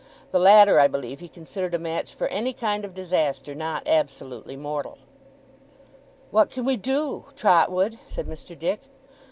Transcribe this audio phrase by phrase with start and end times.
[0.31, 4.55] The latter, I believe, he considered a match for any kind of disaster not absolutely
[4.57, 4.97] mortal.
[6.31, 8.57] 'What can we do, Trotwood?' said Mr.
[8.57, 8.81] Dick.